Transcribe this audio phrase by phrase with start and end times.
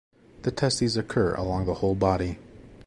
[0.41, 2.39] The testes occur along the whole body.